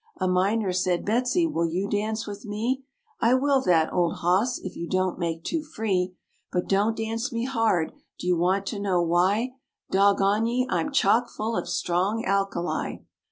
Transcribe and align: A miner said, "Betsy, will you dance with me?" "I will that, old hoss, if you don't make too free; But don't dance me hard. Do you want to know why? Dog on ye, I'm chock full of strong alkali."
A 0.19 0.27
miner 0.27 0.73
said, 0.73 1.05
"Betsy, 1.05 1.45
will 1.45 1.67
you 1.67 1.87
dance 1.87 2.25
with 2.25 2.43
me?" 2.43 2.83
"I 3.19 3.35
will 3.35 3.61
that, 3.61 3.93
old 3.93 4.13
hoss, 4.15 4.57
if 4.57 4.75
you 4.75 4.89
don't 4.89 5.19
make 5.19 5.43
too 5.43 5.61
free; 5.61 6.15
But 6.51 6.67
don't 6.67 6.97
dance 6.97 7.31
me 7.31 7.45
hard. 7.45 7.91
Do 8.17 8.25
you 8.25 8.35
want 8.35 8.65
to 8.65 8.79
know 8.79 9.03
why? 9.03 9.51
Dog 9.91 10.19
on 10.19 10.47
ye, 10.47 10.65
I'm 10.71 10.91
chock 10.91 11.29
full 11.29 11.55
of 11.55 11.69
strong 11.69 12.25
alkali." 12.25 12.95